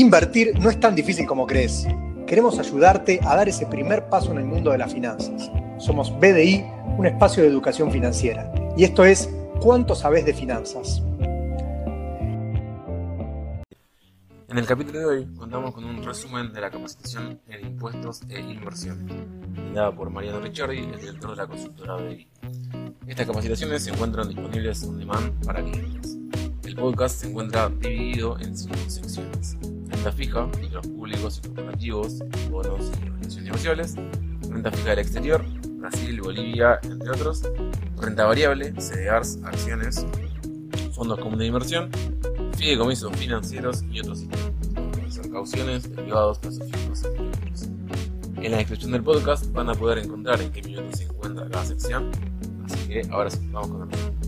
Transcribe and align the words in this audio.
Invertir 0.00 0.58
no 0.58 0.70
es 0.70 0.80
tan 0.80 0.94
difícil 0.94 1.26
como 1.26 1.46
crees. 1.46 1.86
Queremos 2.26 2.58
ayudarte 2.58 3.20
a 3.22 3.36
dar 3.36 3.50
ese 3.50 3.66
primer 3.66 4.08
paso 4.08 4.32
en 4.32 4.38
el 4.38 4.46
mundo 4.46 4.70
de 4.70 4.78
las 4.78 4.94
finanzas. 4.94 5.50
Somos 5.76 6.10
BDI, 6.18 6.64
un 6.96 7.04
espacio 7.04 7.42
de 7.42 7.50
educación 7.50 7.92
financiera. 7.92 8.50
Y 8.78 8.84
esto 8.84 9.04
es 9.04 9.28
¿Cuánto 9.60 9.94
sabes 9.94 10.24
de 10.24 10.32
finanzas? 10.32 11.02
En 14.48 14.56
el 14.56 14.64
capítulo 14.64 15.00
de 15.00 15.04
hoy 15.04 15.34
contamos 15.36 15.74
con 15.74 15.84
un 15.84 16.02
resumen 16.02 16.50
de 16.54 16.62
la 16.62 16.70
capacitación 16.70 17.38
en 17.48 17.66
impuestos 17.66 18.22
e 18.30 18.40
inversión, 18.40 19.06
dada 19.74 19.94
por 19.94 20.08
Mariano 20.08 20.40
Ricciardi, 20.40 20.78
el 20.78 20.98
director 20.98 21.32
de 21.32 21.36
la 21.36 21.46
consultora 21.46 21.96
BDI. 21.96 22.26
Estas 23.06 23.26
capacitaciones 23.26 23.84
se 23.84 23.90
encuentran 23.90 24.28
disponibles 24.30 24.82
on 24.82 24.98
demand 24.98 25.44
para 25.44 25.62
clientes. 25.62 26.16
El 26.64 26.74
podcast 26.74 27.20
se 27.20 27.28
encuentra 27.28 27.68
dividido 27.68 28.38
en 28.38 28.56
cinco 28.56 28.78
secciones 28.88 29.58
renta 30.00 30.12
fija, 30.12 30.48
títulos 30.52 30.86
públicos 30.86 31.38
y 31.44 31.48
corporativos, 31.48 32.18
bonos 32.50 32.90
y 33.04 33.10
obligaciones 33.10 33.42
negociables, 33.42 33.96
renta 34.48 34.70
fija 34.70 34.90
del 34.90 34.98
exterior, 35.00 35.44
Brasil, 35.78 36.20
Bolivia, 36.22 36.80
entre 36.84 37.10
otros, 37.10 37.42
renta 38.00 38.24
variable, 38.24 38.72
CDRs, 38.80 39.40
acciones, 39.44 40.06
fondos 40.94 41.18
comunes 41.18 41.40
de 41.40 41.46
inversión, 41.48 41.90
fideicomisos 42.56 43.14
financieros 43.14 43.84
y 43.90 44.00
otros 44.00 44.20
sistemas, 44.20 45.28
cauciones, 45.30 45.94
derivados, 45.94 46.38
plazos 46.38 46.66
fijos, 46.70 47.04
En 48.36 48.50
la 48.50 48.56
descripción 48.56 48.92
del 48.92 49.02
podcast 49.02 49.52
van 49.52 49.68
a 49.68 49.74
poder 49.74 49.98
encontrar 49.98 50.40
en 50.40 50.50
qué 50.50 50.62
minuto 50.62 50.96
se 50.96 51.04
encuentra 51.04 51.46
cada 51.50 51.66
sección, 51.66 52.10
así 52.64 52.88
que 52.88 53.02
ahora 53.10 53.28
sí, 53.28 53.46
vamos 53.52 53.68
con 53.68 53.82
el 53.82 54.19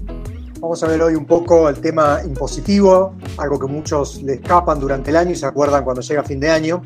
Vamos 0.62 0.80
a 0.84 0.86
ver 0.86 1.02
hoy 1.02 1.16
un 1.16 1.26
poco 1.26 1.68
el 1.68 1.80
tema 1.80 2.20
impositivo, 2.24 3.16
algo 3.36 3.58
que 3.58 3.66
muchos 3.66 4.22
le 4.22 4.34
escapan 4.34 4.78
durante 4.78 5.10
el 5.10 5.16
año 5.16 5.32
y 5.32 5.34
se 5.34 5.44
acuerdan 5.44 5.82
cuando 5.82 6.02
llega 6.02 6.22
fin 6.22 6.38
de 6.38 6.50
año. 6.50 6.80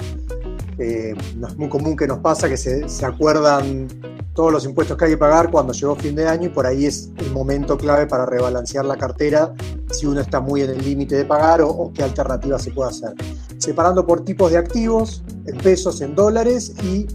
Eh, 0.79 1.15
no 1.37 1.47
es 1.47 1.59
muy 1.59 1.69
común 1.69 1.95
que 1.95 2.07
nos 2.07 2.21
pasa 2.21 2.49
que 2.49 2.57
se, 2.57 2.87
acuerdan 3.05 3.87
todos 4.33 4.51
los 4.51 4.65
impuestos 4.65 4.97
que 4.97 5.05
hay 5.05 5.11
que 5.11 5.19
pagar 5.19 5.51
cuando 5.51 5.75
llegó 5.75 5.95
fin 5.95 6.17
de 6.17 6.27
año 6.27 6.47
y 6.47 6.49
por 6.49 6.67
ahí 6.67 6.87
es 6.87 7.11
el 7.19 7.31
momento 7.33 7.77
clave 7.77 8.07
para 8.07 8.25
rebalancear 8.25 8.87
la 8.87 8.97
cartera 8.97 9.53
si 9.91 10.07
uno 10.07 10.23
está 10.23 10.41
muy 10.41 10.63
en 10.63 10.71
el 10.71 10.83
límite 10.83 11.15
de 11.15 11.27
pagar 11.27 11.61
o, 11.61 11.93
qué 11.95 12.03
alternativa 12.03 12.59
se 12.59 12.71
puede 12.71 12.89
hacer. 12.89 13.13
Separando 13.59 14.07
por 14.07 14.25
tipos 14.25 14.53
de 14.53 14.57
activos, 14.57 15.23
en 15.45 15.59
pesos, 15.59 16.01
en 16.01 16.15
dólares 16.15 16.73
y 16.83 17.07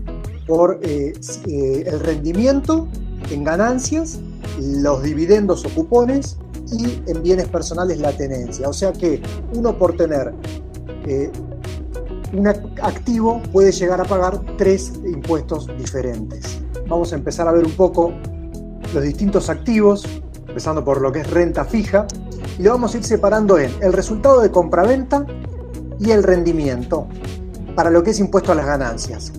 por 0.46 0.80
eh, 0.84 1.14
eh, 1.48 1.84
el 1.88 2.00
rendimiento 2.02 2.88
en 3.32 3.44
ganancias, 3.44 4.20
los 4.60 5.02
dividendos 5.02 5.66
o 5.66 5.70
cupones 5.70 6.38
y 6.72 7.04
en 7.08 7.22
bienes 7.22 7.48
personales 7.48 8.00
la 8.00 8.12
tenencia. 8.12 8.68
O 8.70 8.74
sea 8.74 8.94
que 8.94 9.22
uno 9.54 9.78
por 9.78 9.96
tener 9.96 10.34
eh, 11.06 11.32
un 12.34 12.48
activo 12.48 13.42
puede 13.52 13.72
llegar 13.72 14.00
a 14.00 14.06
pagar 14.06 14.40
tres 14.58 14.94
impuestos 15.06 15.68
diferentes. 15.78 16.62
Vamos 16.88 17.12
a 17.14 17.16
empezar 17.16 17.48
a 17.48 17.52
ver 17.52 17.66
un 17.66 17.74
poco 17.74 18.14
los 18.94 19.04
distintos 19.04 19.50
activos, 19.50 20.06
empezando 20.48 20.84
por 20.84 21.02
lo 21.02 21.12
que 21.12 21.20
es 21.22 21.30
renta 21.30 21.66
fija, 21.66 22.08
y 22.58 22.64
lo 22.64 22.72
vamos 22.72 22.94
a 22.94 22.98
ir 22.98 23.04
separando 23.04 23.58
en 23.58 23.72
el 23.82 23.94
resultado 23.94 24.42
de 24.42 24.52
compraventa 24.52 25.26
y 26.00 26.12
el 26.12 26.24
rendimiento 26.24 27.08
para 27.76 27.90
lo 27.90 28.04
que 28.04 28.12
es 28.12 28.20
impuesto 28.20 28.52
a 28.52 28.56
las 28.56 28.66
ganancias. 28.66 29.32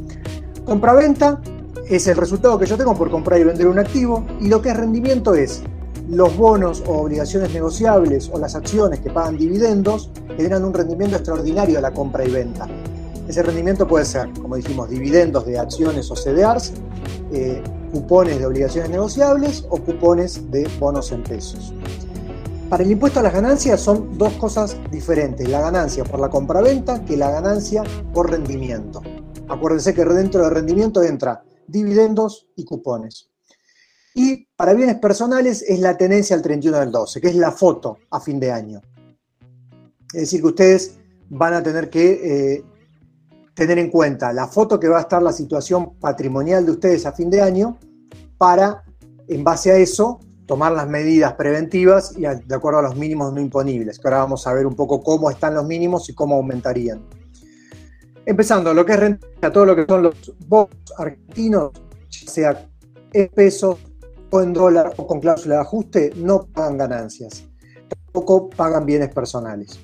Compraventa 0.65 1.41
es 1.89 2.07
el 2.07 2.17
resultado 2.17 2.59
que 2.59 2.67
yo 2.67 2.77
tengo 2.77 2.95
por 2.95 3.11
comprar 3.11 3.41
y 3.41 3.45
vender 3.45 3.67
un 3.67 3.79
activo 3.79 4.25
y 4.41 4.49
lo 4.49 4.63
que 4.63 4.71
es 4.71 4.77
rendimiento 4.77 5.35
es 5.35 5.63
los 6.09 6.37
bonos 6.37 6.83
o 6.87 7.03
obligaciones 7.03 7.53
negociables 7.53 8.31
o 8.33 8.39
las 8.39 8.55
acciones 8.55 9.01
que 9.01 9.11
pagan 9.11 9.37
dividendos 9.37 10.11
generan 10.37 10.65
un 10.65 10.75
rendimiento 10.75 11.17
extraordinario 11.17 11.77
de 11.77 11.83
la 11.83 11.93
compra 11.93 12.25
y 12.25 12.31
venta. 12.31 12.69
Ese 13.29 13.43
rendimiento 13.43 13.87
puede 13.87 14.05
ser, 14.05 14.29
como 14.41 14.57
dijimos, 14.57 14.91
dividendos 14.91 15.47
de 15.47 15.59
acciones 15.59 16.11
o 16.11 16.17
CDRs, 16.17 16.73
eh, 17.33 17.63
cupones 17.93 18.39
de 18.39 18.47
obligaciones 18.47 18.91
negociables 18.91 19.65
o 19.71 19.79
cupones 19.79 20.51
de 20.51 20.69
bonos 20.81 21.13
en 21.13 21.23
pesos. 21.23 21.73
Para 22.69 22.85
el 22.85 22.91
impuesto 22.91 23.21
a 23.21 23.23
las 23.23 23.35
ganancias 23.35 23.81
son 23.81 24.17
dos 24.17 24.33
cosas 24.35 24.77
diferentes, 24.91 25.49
la 25.49 25.61
ganancia 25.61 26.05
por 26.05 26.19
la 26.21 26.31
compra-venta 26.31 27.05
que 27.05 27.17
la 27.17 27.31
ganancia 27.31 27.85
por 28.15 28.31
rendimiento. 28.31 29.03
Acuérdense 29.49 29.93
que 29.95 30.05
dentro 30.05 30.43
del 30.43 30.55
rendimiento 30.55 31.03
entra 31.03 31.45
dividendos 31.67 32.49
y 32.57 32.65
cupones. 32.65 33.32
Y 34.15 34.47
para 34.57 34.75
bienes 34.75 34.97
personales 34.97 35.63
es 35.63 35.81
la 35.81 35.97
tenencia 35.97 36.37
al 36.37 36.43
31 36.43 36.79
del 36.81 36.91
12, 36.91 37.21
que 37.21 37.29
es 37.29 37.37
la 37.37 37.51
foto 37.51 37.99
a 38.11 38.21
fin 38.21 38.39
de 38.39 38.53
año. 38.53 38.81
Es 40.13 40.23
decir, 40.23 40.41
que 40.41 40.49
ustedes 40.49 40.99
van 41.31 41.55
a 41.55 41.63
tener 41.63 41.89
que 41.89 42.57
eh, 42.57 42.65
tener 43.55 43.79
en 43.79 43.91
cuenta 43.91 44.33
la 44.33 44.47
foto 44.47 44.79
que 44.79 44.89
va 44.89 44.99
a 44.99 45.03
estar 45.03 45.23
la 45.23 45.33
situación 45.33 45.95
patrimonial 45.99 46.65
de 46.65 46.73
ustedes 46.73 47.07
a 47.07 47.13
fin 47.13 47.31
de 47.31 47.41
año 47.41 47.79
para, 48.39 48.83
en 49.29 49.45
base 49.45 49.71
a 49.71 49.77
eso, 49.77 50.21
tomar 50.47 50.73
las 50.73 50.89
medidas 50.89 51.35
preventivas 51.35 52.15
y 52.17 52.23
de 52.23 52.55
acuerdo 52.55 52.81
a 52.81 52.83
los 52.83 52.97
mínimos 52.97 53.33
no 53.33 53.41
imponibles, 53.41 53.99
que 53.99 54.09
ahora 54.09 54.19
vamos 54.19 54.47
a 54.47 54.53
ver 54.53 54.67
un 54.67 54.75
poco 54.75 55.01
cómo 55.03 55.31
están 55.31 55.55
los 55.55 55.65
mínimos 55.65 56.09
y 56.09 56.15
cómo 56.15 56.37
aumentarían. 56.37 57.03
Empezando, 58.27 58.73
lo 58.75 58.85
que 58.85 58.93
es 58.93 59.01
renta, 59.01 59.53
todo 59.53 59.65
lo 59.65 59.75
que 59.75 59.85
son 59.87 60.03
los 60.03 60.15
bonos 60.47 60.71
argentinos, 60.99 61.73
ya 62.11 62.31
sea 62.31 62.69
en 63.13 63.29
pesos 63.29 63.79
o 64.33 64.41
en 64.41 64.53
dólar 64.53 64.95
o 64.97 65.07
con 65.07 65.21
cláusula 65.21 65.57
de 65.57 65.61
ajuste, 65.61 66.11
no 66.17 66.47
pagan 66.47 66.79
ganancias. 66.79 67.45
Tampoco 67.89 68.49
pagan 68.51 68.87
bienes 68.87 69.11
personales. 69.11 69.79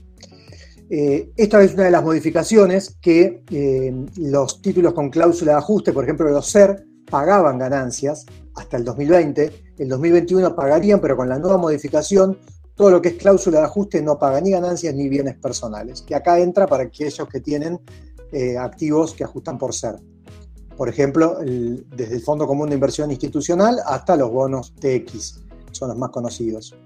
Eh, 0.91 1.31
esta 1.37 1.63
es 1.63 1.75
una 1.75 1.85
de 1.85 1.91
las 1.91 2.03
modificaciones 2.03 2.97
que 3.01 3.45
eh, 3.51 4.07
los 4.17 4.63
títulos 4.63 4.95
con 4.95 5.11
cláusula 5.11 5.53
de 5.53 5.59
ajuste, 5.59 5.93
por 5.93 6.05
ejemplo 6.05 6.31
los 6.31 6.47
SER, 6.47 6.83
pagaban 7.11 7.59
ganancias 7.59 8.25
hasta 8.55 8.79
el 8.79 8.85
2020. 8.85 9.53
El 9.79 9.89
2021 9.89 10.57
pagarían, 10.57 11.01
pero 11.01 11.17
con 11.17 11.29
la 11.29 11.39
nueva 11.39 11.59
modificación, 11.59 12.39
todo 12.75 12.91
lo 12.91 13.03
que 13.03 13.11
es 13.11 13.15
cláusula 13.17 13.59
de 13.59 13.65
ajuste 13.67 14.01
no 14.01 14.19
paga 14.19 14.41
ni 14.41 14.51
ganancias 14.51 14.95
ni 14.95 15.11
bienes 15.11 15.37
personales. 15.37 16.01
Que 16.01 16.15
acá 16.15 16.39
entra 16.39 16.67
para 16.67 16.85
aquellos 16.85 17.29
que 17.29 17.41
tienen 17.41 17.79
eh, 18.33 18.57
activos 18.57 19.13
que 19.13 19.25
ajustan 19.25 19.59
por 19.59 19.75
ser. 19.75 19.97
Por 20.79 20.89
ejemplo, 20.89 21.39
desde 21.41 22.15
el 22.15 22.23
Fondo 22.23 22.47
Común 22.47 22.69
de 22.69 22.77
Inversión 22.77 23.11
Institucional 23.11 23.81
hasta 23.85 24.15
los 24.15 24.31
bonos 24.31 24.77
TX, 24.77 25.41
son 25.73 25.89
los 25.89 25.99
más 25.99 26.11
conocidos. 26.11 26.79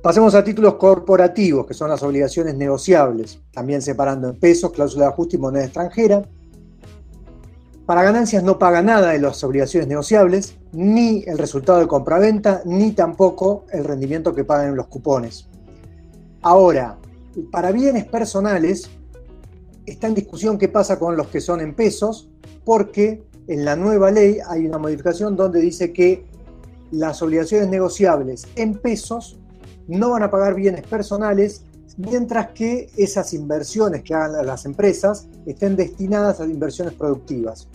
Pasemos 0.00 0.36
a 0.36 0.44
títulos 0.44 0.74
corporativos, 0.74 1.66
que 1.66 1.74
son 1.74 1.90
las 1.90 2.04
obligaciones 2.04 2.54
negociables, 2.54 3.40
también 3.52 3.82
separando 3.82 4.28
en 4.28 4.38
pesos, 4.38 4.70
cláusula 4.70 5.06
de 5.06 5.10
ajuste 5.10 5.34
y 5.34 5.40
moneda 5.40 5.64
extranjera. 5.64 6.22
Para 7.84 8.04
ganancias 8.04 8.44
no 8.44 8.60
paga 8.60 8.80
nada 8.80 9.10
de 9.10 9.18
las 9.18 9.42
obligaciones 9.42 9.88
negociables, 9.88 10.54
ni 10.70 11.24
el 11.26 11.36
resultado 11.36 11.80
de 11.80 11.88
compraventa, 11.88 12.62
ni 12.64 12.92
tampoco 12.92 13.64
el 13.72 13.82
rendimiento 13.82 14.32
que 14.32 14.44
pagan 14.44 14.76
los 14.76 14.86
cupones. 14.86 15.48
Ahora, 16.42 16.96
para 17.50 17.72
bienes 17.72 18.04
personales, 18.04 18.88
está 19.86 20.06
en 20.06 20.14
discusión 20.14 20.58
qué 20.58 20.68
pasa 20.68 20.98
con 20.98 21.16
los 21.16 21.28
que 21.28 21.40
son 21.40 21.60
en 21.60 21.74
pesos, 21.74 22.28
porque 22.64 23.22
en 23.46 23.64
la 23.64 23.76
nueva 23.76 24.10
ley 24.10 24.38
hay 24.48 24.66
una 24.66 24.78
modificación 24.78 25.36
donde 25.36 25.60
dice 25.60 25.92
que 25.92 26.24
las 26.90 27.20
obligaciones 27.22 27.68
negociables 27.68 28.46
en 28.56 28.74
pesos 28.74 29.38
no 29.86 30.10
van 30.10 30.22
a 30.22 30.30
pagar 30.30 30.54
bienes 30.54 30.86
personales, 30.86 31.62
mientras 31.96 32.48
que 32.52 32.90
esas 32.96 33.34
inversiones 33.34 34.02
que 34.02 34.14
hagan 34.14 34.46
las 34.46 34.64
empresas 34.64 35.26
estén 35.46 35.76
destinadas 35.76 36.40
a 36.40 36.46
inversiones 36.46 36.94
productivas. 36.94 37.68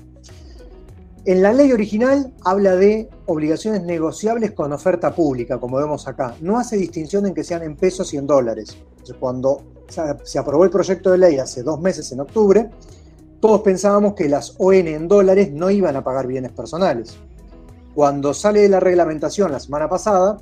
En 1.26 1.42
la 1.42 1.54
ley 1.54 1.72
original 1.72 2.34
habla 2.44 2.76
de 2.76 3.10
obligaciones 3.26 3.84
negociables 3.84 4.52
con 4.54 4.74
oferta 4.74 5.14
pública, 5.14 5.60
como 5.60 5.78
vemos 5.78 6.08
acá. 6.08 6.36
No 6.42 6.58
hace 6.58 6.78
distinción 6.78 7.28
en 7.28 7.34
que 7.34 7.44
sean 7.44 7.62
en 7.62 7.76
pesos 7.76 8.14
y 8.14 8.18
en 8.18 8.26
dólares. 8.26 8.78
Cuando 9.20 9.64
se 9.90 10.40
aprobó 10.40 10.64
el 10.64 10.70
proyecto 10.70 11.12
de 11.12 11.18
ley 11.18 11.38
hace 11.38 11.64
dos 11.64 11.80
meses, 11.82 12.12
en 12.12 12.22
octubre, 12.22 12.70
todos 13.40 13.62
pensábamos 13.62 14.14
que 14.16 14.28
las 14.28 14.56
ON 14.58 14.74
en 14.74 15.08
dólares 15.08 15.52
no 15.52 15.70
iban 15.70 15.96
a 15.96 16.04
pagar 16.04 16.28
bienes 16.28 16.52
personales. 16.52 17.18
Cuando 17.96 18.34
sale 18.34 18.62
de 18.62 18.70
la 18.70 18.80
reglamentación 18.80 19.52
la 19.52 19.60
semana 19.60 19.90
pasada, 19.90 20.38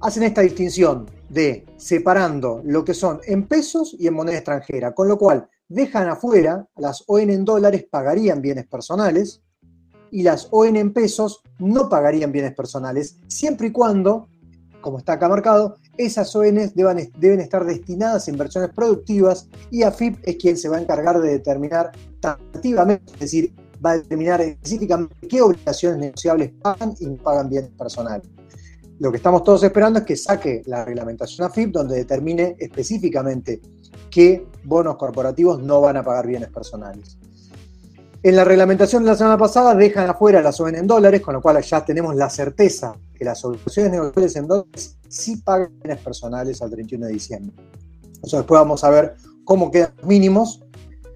hacen 0.00 0.22
esta 0.22 0.42
distinción 0.42 1.06
de 1.28 1.66
separando 1.76 2.62
lo 2.64 2.84
que 2.84 2.94
son 2.94 3.20
en 3.26 3.46
pesos 3.46 3.94
y 3.98 4.06
en 4.06 4.14
moneda 4.14 4.36
extranjera, 4.36 4.94
con 4.94 5.08
lo 5.08 5.18
cual 5.18 5.48
dejan 5.68 6.08
afuera, 6.08 6.66
las 6.76 7.04
ON 7.06 7.30
en 7.30 7.44
dólares 7.44 7.86
pagarían 7.90 8.40
bienes 8.40 8.66
personales 8.66 9.42
y 10.10 10.22
las 10.22 10.48
ON 10.50 10.76
en 10.76 10.92
pesos 10.92 11.42
no 11.58 11.88
pagarían 11.88 12.32
bienes 12.32 12.54
personales, 12.54 13.18
siempre 13.26 13.68
y 13.68 13.72
cuando, 13.72 14.28
como 14.80 14.98
está 14.98 15.14
acá 15.14 15.28
marcado, 15.28 15.76
esas 15.96 16.34
ONs 16.34 16.74
deben, 16.74 17.10
deben 17.18 17.40
estar 17.40 17.64
destinadas 17.64 18.26
a 18.26 18.30
inversiones 18.30 18.70
productivas 18.70 19.48
y 19.70 19.82
AFIP 19.82 20.18
es 20.22 20.36
quien 20.36 20.56
se 20.56 20.68
va 20.68 20.76
a 20.76 20.80
encargar 20.80 21.20
de 21.20 21.30
determinar 21.30 21.92
taxativamente, 22.20 23.12
es 23.14 23.20
decir, 23.20 23.54
va 23.84 23.92
a 23.92 23.98
determinar 23.98 24.40
específicamente 24.40 25.14
qué 25.28 25.42
obligaciones 25.42 25.98
negociables 25.98 26.52
pagan 26.62 26.94
y 26.98 27.06
no 27.06 27.16
pagan 27.16 27.48
bienes 27.48 27.70
personales. 27.70 28.28
Lo 28.98 29.10
que 29.10 29.18
estamos 29.18 29.44
todos 29.44 29.62
esperando 29.62 30.00
es 30.00 30.04
que 30.04 30.16
saque 30.16 30.62
la 30.66 30.84
reglamentación 30.84 31.46
AFIP 31.46 31.70
donde 31.70 31.96
determine 31.96 32.56
específicamente 32.58 33.60
qué 34.10 34.46
bonos 34.64 34.96
corporativos 34.96 35.62
no 35.62 35.80
van 35.80 35.96
a 35.96 36.02
pagar 36.02 36.26
bienes 36.26 36.48
personales. 36.48 37.16
En 38.20 38.34
la 38.34 38.42
reglamentación 38.42 39.04
de 39.04 39.10
la 39.10 39.16
semana 39.16 39.38
pasada 39.38 39.74
dejan 39.76 40.10
afuera 40.10 40.42
la 40.42 40.50
SOBEN 40.50 40.74
en 40.74 40.86
dólares, 40.88 41.20
con 41.20 41.34
lo 41.34 41.40
cual 41.40 41.62
ya 41.62 41.84
tenemos 41.84 42.16
la 42.16 42.28
certeza 42.28 42.96
que 43.18 43.24
las 43.24 43.44
obligaciones 43.44 43.92
negociables 43.92 44.36
en 44.36 44.46
dólares 44.46 44.96
sí 45.08 45.36
pagan 45.36 45.72
bienes 45.82 46.02
personales 46.02 46.62
al 46.62 46.70
31 46.70 47.06
de 47.06 47.12
diciembre. 47.12 47.56
Eso 48.22 48.36
después 48.36 48.60
vamos 48.60 48.84
a 48.84 48.90
ver 48.90 49.16
cómo 49.44 49.70
quedan 49.70 49.92
los 49.96 50.06
mínimos 50.06 50.62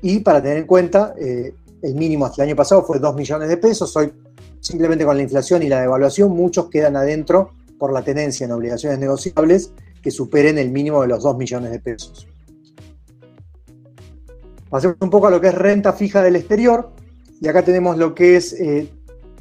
y 0.02 0.18
para 0.18 0.42
tener 0.42 0.58
en 0.58 0.66
cuenta, 0.66 1.14
eh, 1.18 1.54
el 1.80 1.94
mínimo 1.94 2.26
hasta 2.26 2.42
el 2.42 2.48
año 2.48 2.56
pasado 2.56 2.82
fue 2.82 2.98
2 2.98 3.14
millones 3.14 3.48
de 3.48 3.56
pesos, 3.56 3.96
hoy 3.96 4.12
simplemente 4.60 5.04
con 5.04 5.16
la 5.16 5.22
inflación 5.22 5.62
y 5.62 5.68
la 5.68 5.80
devaluación 5.80 6.30
muchos 6.30 6.68
quedan 6.68 6.96
adentro 6.96 7.52
por 7.78 7.92
la 7.92 8.02
tenencia 8.02 8.44
en 8.44 8.52
obligaciones 8.52 8.98
negociables 8.98 9.72
que 10.02 10.10
superen 10.10 10.58
el 10.58 10.70
mínimo 10.70 11.02
de 11.02 11.08
los 11.08 11.22
2 11.22 11.36
millones 11.36 11.70
de 11.70 11.78
pesos. 11.78 12.26
Pasemos 14.70 14.96
un 15.00 15.10
poco 15.10 15.26
a 15.26 15.30
lo 15.30 15.40
que 15.40 15.48
es 15.48 15.54
renta 15.54 15.92
fija 15.92 16.22
del 16.22 16.36
exterior, 16.36 16.90
y 17.40 17.48
acá 17.48 17.62
tenemos 17.64 17.98
lo 17.98 18.14
que 18.14 18.36
es 18.36 18.52
eh, 18.54 18.88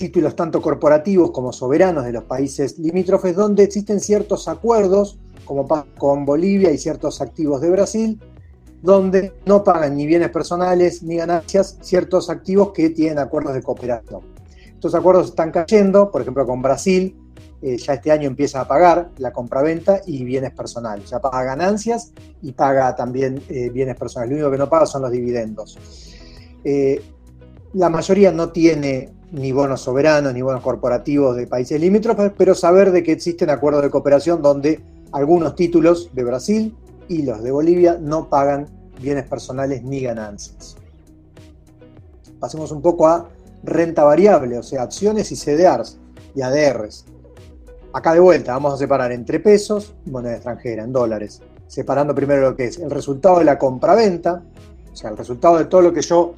títulos 0.02 0.36
tanto 0.36 0.64
corporativos 0.64 1.30
como 1.30 1.54
soberanos 1.54 2.06
de 2.06 2.12
los 2.12 2.24
países 2.24 2.80
limítrofes, 2.80 3.36
donde 3.36 3.62
existen 3.62 4.00
ciertos 4.00 4.48
acuerdos, 4.48 5.20
como 5.46 5.68
con 5.96 6.26
Bolivia 6.26 6.72
y 6.72 6.80
ciertos 6.80 7.22
activos 7.22 7.62
de 7.62 7.70
Brasil, 7.70 8.20
donde 8.82 9.32
no 9.46 9.64
pagan 9.64 9.96
ni 9.96 10.08
bienes 10.08 10.32
personales 10.32 11.04
ni 11.04 11.18
ganancias 11.18 11.78
ciertos 11.82 12.32
activos 12.32 12.72
que 12.72 12.90
tienen 12.90 13.20
acuerdos 13.20 13.54
de 13.54 13.62
cooperación. 13.62 14.22
Estos 14.74 14.96
acuerdos 14.96 15.28
están 15.28 15.52
cayendo, 15.52 16.10
por 16.10 16.22
ejemplo, 16.24 16.48
con 16.48 16.64
Brasil, 16.64 17.16
eh, 17.62 17.78
ya 17.78 17.94
este 17.94 18.12
año 18.12 18.28
empieza 18.28 18.62
a 18.62 18.68
pagar 18.68 19.12
la 19.20 19.32
compraventa 19.32 20.02
y 20.08 20.24
bienes 20.24 20.52
personales. 20.52 21.12
Ya 21.12 21.22
paga 21.22 21.44
ganancias 21.44 22.12
y 22.42 22.54
paga 22.54 22.96
también 22.96 23.40
eh, 23.50 23.70
bienes 23.70 23.96
personales. 23.98 24.32
Lo 24.32 24.38
único 24.38 24.52
que 24.52 24.58
no 24.58 24.68
paga 24.68 24.88
son 24.88 25.04
los 25.04 25.12
dividendos. 25.12 25.78
Eh, 26.64 27.04
la 27.74 27.90
mayoría 27.90 28.32
no 28.32 28.50
tiene 28.50 29.21
ni 29.32 29.52
bonos 29.52 29.82
soberanos 29.82 30.34
ni 30.34 30.42
bonos 30.42 30.62
corporativos 30.62 31.36
de 31.36 31.48
países 31.48 31.80
limítrofes, 31.80 32.32
pero 32.38 32.54
saber 32.54 32.92
de 32.92 33.04
que 33.04 33.14
existen 33.14 33.50
acuerdos 33.50 33.82
de 33.82 33.90
cooperación 33.90 34.42
donde 34.42 34.82
algunos 35.12 35.56
títulos 35.56 36.10
de 36.14 36.24
Brasil 36.24 36.76
y 37.08 37.24
los 37.24 37.42
de 37.42 37.52
Bolivia 37.52 37.98
no 38.00 38.30
pagan 38.30 38.68
bienes 39.02 39.28
personales 39.28 39.84
ni 39.84 40.02
ganancias. 40.02 40.76
Pasemos 42.40 42.72
un 42.72 42.82
poco 42.82 43.08
a 43.08 43.30
renta 43.64 44.04
variable, 44.04 44.58
o 44.58 44.64
sea, 44.64 44.84
acciones 44.84 45.32
y 45.32 45.36
CDRs 45.36 45.98
y 46.36 46.42
ADRs. 46.42 47.06
Acá 47.94 48.14
de 48.14 48.20
vuelta 48.20 48.54
vamos 48.54 48.74
a 48.74 48.78
separar 48.78 49.12
entre 49.12 49.40
pesos 49.40 49.94
y 50.06 50.10
moneda 50.10 50.36
extranjera, 50.36 50.84
en 50.84 50.94
dólares, 50.94 51.42
separando 51.68 52.16
primero 52.16 52.42
lo 52.42 52.56
que 52.56 52.66
es 52.66 52.80
el 52.80 52.90
resultado 52.90 53.40
de 53.40 53.46
la 53.46 53.58
compra-venta, 53.58 54.44
o 54.92 54.96
sea, 54.96 55.10
el 55.10 55.18
resultado 55.18 55.58
de 55.58 55.66
todo 55.66 55.82
lo 55.82 55.94
que 55.94 56.02
yo 56.02 56.34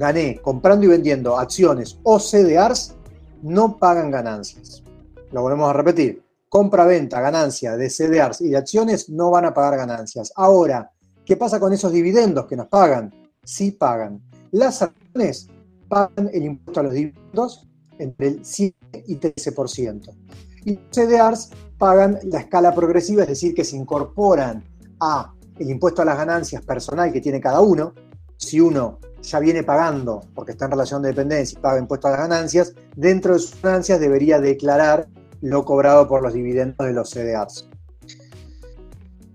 gané 0.00 0.40
comprando 0.40 0.86
y 0.86 0.88
vendiendo 0.88 1.38
acciones 1.38 2.00
o 2.04 2.18
CDRs, 2.18 2.94
no 3.42 3.76
pagan 3.76 4.10
ganancias. 4.10 4.82
Lo 5.30 5.42
volvemos 5.42 5.68
a 5.68 5.74
repetir. 5.74 6.24
Compra, 6.48 6.86
venta, 6.86 7.20
ganancia 7.20 7.76
de 7.76 7.90
CDRs 7.90 8.40
y 8.40 8.48
de 8.48 8.56
acciones 8.56 9.10
no 9.10 9.30
van 9.30 9.44
a 9.44 9.52
pagar 9.52 9.76
ganancias. 9.76 10.32
Ahora, 10.34 10.90
¿qué 11.24 11.36
pasa 11.36 11.60
con 11.60 11.74
esos 11.74 11.92
dividendos 11.92 12.46
que 12.46 12.56
nos 12.56 12.68
pagan? 12.68 13.14
Sí 13.44 13.72
pagan. 13.72 14.22
Las 14.52 14.80
acciones 14.80 15.48
pagan 15.86 16.30
el 16.32 16.44
impuesto 16.44 16.80
a 16.80 16.82
los 16.84 16.94
dividendos 16.94 17.68
entre 17.98 18.28
el 18.28 18.44
7 18.44 19.04
y 19.06 19.16
13%. 19.16 20.16
Y 20.64 20.76
los 20.76 20.82
CDRs 20.90 21.50
pagan 21.76 22.18
la 22.24 22.40
escala 22.40 22.74
progresiva, 22.74 23.22
es 23.22 23.28
decir, 23.28 23.54
que 23.54 23.64
se 23.64 23.76
incorporan 23.76 24.64
a 24.98 25.34
el 25.58 25.70
impuesto 25.70 26.00
a 26.00 26.06
las 26.06 26.16
ganancias 26.16 26.64
personal 26.64 27.12
que 27.12 27.20
tiene 27.20 27.38
cada 27.38 27.60
uno. 27.60 27.92
Si 28.40 28.58
uno 28.58 28.98
ya 29.22 29.38
viene 29.38 29.62
pagando, 29.62 30.22
porque 30.34 30.52
está 30.52 30.64
en 30.64 30.70
relación 30.72 31.02
de 31.02 31.08
dependencia 31.08 31.58
y 31.58 31.62
paga 31.62 31.78
impuestos 31.78 32.08
a 32.08 32.12
las 32.12 32.28
ganancias, 32.28 32.74
dentro 32.96 33.34
de 33.34 33.38
sus 33.38 33.60
ganancias 33.60 34.00
debería 34.00 34.40
declarar 34.40 35.08
lo 35.42 35.64
cobrado 35.64 36.08
por 36.08 36.22
los 36.22 36.32
dividendos 36.32 36.86
de 36.86 36.92
los 36.94 37.10
CDRs. 37.10 37.68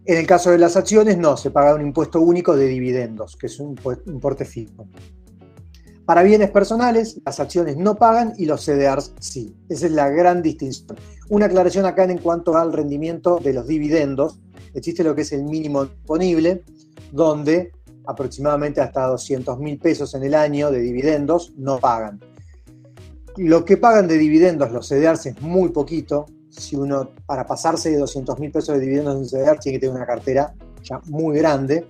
En 0.05 0.17
el 0.17 0.27
caso 0.27 0.51
de 0.51 0.57
las 0.57 0.75
acciones, 0.75 1.17
no, 1.17 1.37
se 1.37 1.51
paga 1.51 1.75
un 1.75 1.81
impuesto 1.81 2.19
único 2.19 2.55
de 2.55 2.67
dividendos, 2.67 3.35
que 3.35 3.45
es 3.45 3.59
un 3.59 3.75
importe 4.07 4.43
fijo. 4.43 4.87
Para 6.05 6.23
bienes 6.23 6.51
personales, 6.51 7.19
las 7.23 7.39
acciones 7.39 7.77
no 7.77 7.95
pagan 7.95 8.33
y 8.37 8.45
los 8.45 8.63
CDRs 8.65 9.13
sí. 9.19 9.55
Esa 9.69 9.85
es 9.85 9.91
la 9.91 10.09
gran 10.09 10.41
distinción. 10.41 10.97
Una 11.29 11.45
aclaración 11.45 11.85
acá 11.85 12.03
en 12.03 12.19
cuanto 12.19 12.55
al 12.57 12.73
rendimiento 12.73 13.39
de 13.39 13.53
los 13.53 13.67
dividendos. 13.67 14.39
Existe 14.73 15.03
lo 15.03 15.15
que 15.15 15.21
es 15.21 15.31
el 15.31 15.43
mínimo 15.43 15.85
disponible, 15.85 16.63
donde 17.11 17.71
aproximadamente 18.07 18.81
hasta 18.81 19.07
200 19.07 19.59
mil 19.59 19.77
pesos 19.77 20.13
en 20.15 20.23
el 20.23 20.33
año 20.33 20.71
de 20.71 20.79
dividendos, 20.79 21.53
no 21.57 21.79
pagan. 21.79 22.19
Lo 23.37 23.65
que 23.65 23.77
pagan 23.77 24.07
de 24.07 24.17
dividendos 24.17 24.71
los 24.71 24.87
CDRs 24.87 25.25
es 25.25 25.41
muy 25.41 25.69
poquito. 25.69 26.25
Si 26.49 26.75
uno, 26.75 27.11
para 27.25 27.45
pasarse 27.45 27.91
de 27.91 27.97
200 27.97 28.39
mil 28.39 28.51
pesos 28.51 28.75
de 28.75 28.81
dividendos 28.81 29.15
en 29.15 29.19
un 29.21 29.27
CDR, 29.27 29.59
tiene 29.59 29.77
que 29.77 29.79
tener 29.79 29.95
una 29.95 30.05
cartera 30.05 30.53
ya 30.83 31.01
muy 31.05 31.37
grande. 31.37 31.87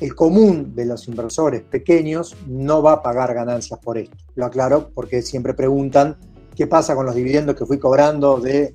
El 0.00 0.14
común 0.14 0.74
de 0.74 0.86
los 0.86 1.08
inversores 1.08 1.62
pequeños 1.62 2.36
no 2.46 2.82
va 2.82 2.92
a 2.92 3.02
pagar 3.02 3.34
ganancias 3.34 3.80
por 3.80 3.98
esto. 3.98 4.16
Lo 4.36 4.46
aclaro 4.46 4.90
porque 4.94 5.22
siempre 5.22 5.54
preguntan 5.54 6.16
qué 6.54 6.66
pasa 6.66 6.94
con 6.94 7.04
los 7.04 7.14
dividendos 7.14 7.56
que 7.56 7.66
fui 7.66 7.78
cobrando 7.78 8.38
de 8.38 8.74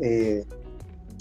eh, 0.00 0.44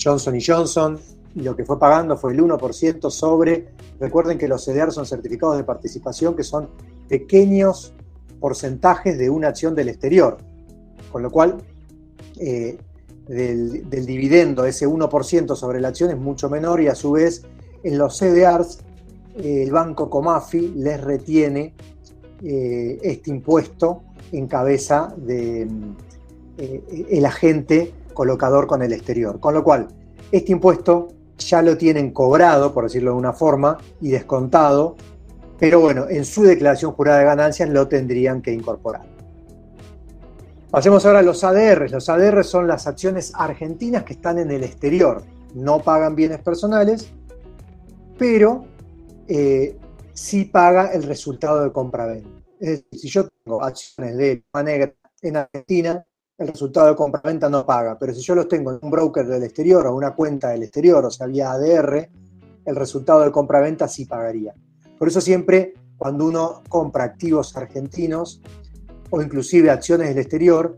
Johnson 0.01 0.38
Johnson, 0.45 1.00
lo 1.42 1.56
que 1.56 1.66
fue 1.66 1.80
pagando 1.80 2.18
fue 2.18 2.34
el 2.34 2.42
1% 2.42 3.12
sobre, 3.12 3.69
recuerden 4.00 4.38
que 4.38 4.48
los 4.48 4.66
CDR 4.66 4.92
son 4.92 5.06
certificados 5.06 5.57
de 5.57 5.63
participación 5.63 6.36
que 6.36 6.44
son 6.44 6.69
pequeños 7.07 7.94
porcentajes 8.39 9.18
de 9.18 9.30
una 9.30 9.50
acción 9.50 9.75
del 9.75 9.89
exterior, 9.89 10.38
con 11.12 11.22
lo 11.22 11.30
cual 11.30 11.57
eh, 12.39 12.78
del, 13.28 13.88
dividendo, 13.89 14.66
ese 14.66 14.88
1% 14.88 15.56
sobre 15.56 15.80
la 15.80 15.89
acción 15.89 16.10
es 16.10 16.18
mucho 16.18 16.50
menor 16.50 16.81
y 16.81 16.88
a 16.88 16.95
su 16.95 17.12
vez 17.12 17.44
en 17.84 17.98
los 17.98 18.18
CDRs 18.18 18.80
eh, 19.38 19.63
el 19.63 19.72
banco 19.72 20.10
Comafi 20.10 20.74
les 20.75 21.00
retiene 21.01 21.75
eh, 22.44 23.00
este 23.04 23.30
impuesto 23.30 24.04
en 24.31 24.48
cabeza 24.48 25.13
del 25.18 25.95
el 26.57 27.24
agente 27.24 27.94
colocador 28.16 28.66
con 28.66 28.81
el 28.81 28.92
exterior. 28.92 29.39
Con 29.39 29.54
lo 29.54 29.63
cual, 29.63 29.89
este 30.31 30.51
impuesto 30.51 31.10
ya 31.38 31.62
lo 31.62 31.78
tienen 31.78 32.12
cobrado, 32.12 32.74
por 32.74 32.86
decirlo 32.86 33.12
de 33.12 33.18
una 33.18 33.34
forma, 33.34 33.78
y 34.01 34.10
descontado, 34.10 34.96
pero 35.60 35.79
bueno, 35.79 36.08
en 36.10 36.25
su 36.25 36.44
declaración 36.44 36.91
jurada 36.91 37.20
de 37.20 37.25
ganancias 37.25 37.70
lo 37.70 37.88
tendrían 37.88 38.41
que 38.41 38.51
incorporar. 38.51 39.06
Pasemos 40.70 41.06
ahora 41.06 41.20
a 41.20 41.24
los 41.24 41.44
ADR. 41.44 41.89
Los 41.89 42.10
ADR 42.10 42.44
son 42.44 42.67
las 42.67 42.88
acciones 42.88 43.32
argentinas 43.36 44.03
que 44.03 44.13
están 44.13 44.38
en 44.38 44.51
el 44.51 44.63
exterior. 44.63 45.24
No 45.56 45.79
pagan 45.79 46.15
bienes 46.15 46.39
personales, 46.39 47.10
pero 48.17 48.65
eh, 49.27 49.77
sí 50.13 50.46
paga 50.46 50.91
el 50.91 51.03
resultado 51.03 51.63
de 51.63 51.72
compra-venta. 51.72 52.29
Es 52.60 52.70
decir, 52.70 53.00
si 53.00 53.10
yo 53.10 53.27
tengo 53.27 53.63
acciones 53.63 54.17
de 54.17 54.44
Negra 54.63 54.94
en 55.22 55.38
Argentina, 55.38 56.06
el 56.38 56.48
resultado 56.48 56.88
de 56.88 56.96
compra-venta 56.96 57.50
no 57.50 57.65
paga. 57.65 57.98
Pero 57.98 58.13
si 58.13 58.22
yo 58.22 58.36
los 58.36 58.48
tengo 58.48 58.72
en 58.72 58.79
un 58.82 58.91
broker 58.91 59.25
del 59.25 59.44
exterior 59.44 59.88
o 59.88 59.96
una 59.96 60.13
cuenta 60.13 60.50
del 60.50 60.63
exterior, 60.63 61.03
o 61.03 61.12
sea, 61.12 61.27
vía 61.27 61.51
ADR, 61.51 62.10
el 62.65 62.75
resultado 62.75 63.22
de 63.22 63.32
compra-venta 63.32 63.88
sí 63.88 64.06
pagaría. 64.06 64.53
Por 64.98 65.08
eso 65.08 65.22
siempre 65.22 65.74
cuando 65.98 66.25
uno 66.25 66.62
compra 66.70 67.03
activos 67.03 67.56
argentinos 67.58 68.41
o 69.10 69.22
inclusive 69.22 69.72
acciones 69.72 70.10
del 70.10 70.20
exterior, 70.20 70.77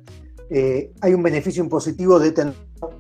eh, 0.50 0.94
hay 1.02 1.14
un 1.14 1.22
beneficio 1.22 1.64
impositivo 1.64 2.20
de 2.20 2.32
tener 2.32 2.54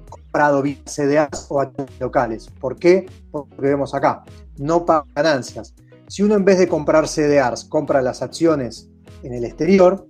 comprado 0.10 0.62
vía 0.62 0.78
CDAs 0.86 1.48
o 1.50 1.62
acciones 1.62 2.00
locales. 2.00 2.50
¿Por 2.60 2.75
qué? 2.75 3.06
Porque 3.32 3.56
vemos 3.62 3.96
acá, 3.96 4.24
no 4.58 4.86
paga 4.86 5.06
ganancias. 5.16 5.74
Si 6.08 6.24
uno 6.24 6.36
en 6.36 6.44
vez 6.44 6.60
de 6.60 6.68
comprar 6.68 7.08
CDRs 7.08 7.66
compra 7.66 8.01
las 8.01 8.22
acciones 8.22 8.89
en 9.24 9.34
el 9.34 9.46
exterior, 9.46 10.09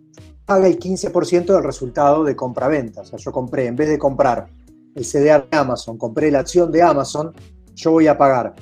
paga 0.50 0.66
el 0.66 0.80
15% 0.80 1.46
del 1.46 1.64
resultado 1.64 2.24
de 2.24 2.36
compra-venta. 2.36 3.02
O 3.02 3.06
sea, 3.06 3.20
yo 3.20 3.32
compré, 3.32 3.68
en 3.68 3.76
vez 3.76 3.88
de 3.88 4.00
comprar 4.00 4.48
el 4.96 5.06
CDR 5.06 5.48
de 5.48 5.58
Amazon, 5.58 5.96
compré 5.96 6.32
la 6.32 6.40
acción 6.40 6.72
de 6.72 6.82
Amazon, 6.82 7.32
yo 7.76 7.92
voy 7.92 8.08
a 8.08 8.18
pagar 8.18 8.56